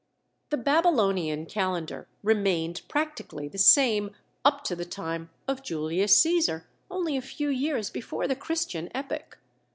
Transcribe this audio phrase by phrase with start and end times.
[0.49, 7.17] The Babylonian calendar remained practically the same up to the time of Julius Caesar, only
[7.17, 9.37] a few years before the Christian Epoch.